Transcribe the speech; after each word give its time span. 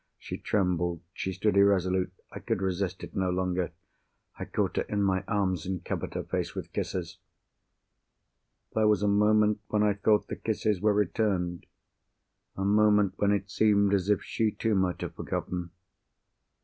She 0.17 0.39
trembled; 0.39 1.01
she 1.13 1.31
stood 1.31 1.55
irresolute. 1.55 2.11
I 2.31 2.39
could 2.39 2.59
resist 2.59 3.03
it 3.03 3.15
no 3.15 3.29
longer—I 3.29 4.45
caught 4.45 4.77
her 4.77 4.85
in 4.89 5.03
my 5.03 5.23
arms, 5.27 5.67
and 5.67 5.85
covered 5.85 6.15
her 6.15 6.23
face 6.23 6.55
with 6.55 6.73
kisses. 6.73 7.19
There 8.73 8.87
was 8.87 9.03
a 9.03 9.07
moment 9.07 9.59
when 9.67 9.83
I 9.83 9.93
thought 9.93 10.25
the 10.27 10.35
kisses 10.37 10.81
were 10.81 10.91
returned; 10.95 11.67
a 12.55 12.65
moment 12.65 13.13
when 13.17 13.31
it 13.31 13.51
seemed 13.51 13.93
as 13.93 14.09
if 14.09 14.23
she, 14.23 14.49
too 14.49 14.73
might 14.73 15.01
have 15.01 15.13
forgotten. 15.13 15.69